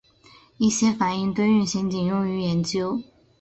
[0.57, 3.03] 一些反应堆运行仅用于研究。